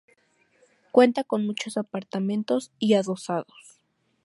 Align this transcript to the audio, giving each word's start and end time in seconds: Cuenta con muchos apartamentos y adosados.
Cuenta 0.91 1.23
con 1.23 1.45
muchos 1.45 1.77
apartamentos 1.77 2.71
y 2.79 2.95
adosados. 2.95 3.79